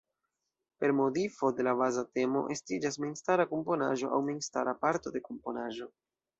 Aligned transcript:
Per 0.83 0.93
modifo 0.99 1.51
de 1.59 1.65
la 1.67 1.75
baza 1.81 2.05
temo 2.19 2.41
estiĝas 2.57 2.99
memstara 3.05 3.47
komponaĵo 3.53 4.13
aŭ 4.19 4.23
memstara 4.33 4.77
parto 4.87 5.17
de 5.19 5.27
komponaĵo. 5.31 5.93